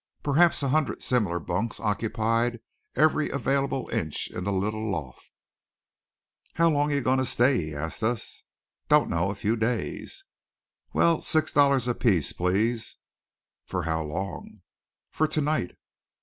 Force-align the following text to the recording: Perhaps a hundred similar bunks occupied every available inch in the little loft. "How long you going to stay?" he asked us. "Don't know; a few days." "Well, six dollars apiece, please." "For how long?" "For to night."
Perhaps 0.23 0.63
a 0.63 0.69
hundred 0.69 1.03
similar 1.03 1.39
bunks 1.39 1.79
occupied 1.79 2.59
every 2.95 3.29
available 3.29 3.87
inch 3.89 4.31
in 4.31 4.45
the 4.45 4.51
little 4.51 4.89
loft. 4.89 5.31
"How 6.55 6.71
long 6.71 6.89
you 6.89 7.01
going 7.01 7.19
to 7.19 7.23
stay?" 7.23 7.59
he 7.61 7.75
asked 7.75 8.01
us. 8.01 8.41
"Don't 8.89 9.11
know; 9.11 9.29
a 9.29 9.35
few 9.35 9.55
days." 9.55 10.23
"Well, 10.91 11.21
six 11.21 11.53
dollars 11.53 11.87
apiece, 11.87 12.33
please." 12.33 12.95
"For 13.67 13.83
how 13.83 14.01
long?" 14.01 14.61
"For 15.11 15.27
to 15.27 15.39
night." 15.39 15.77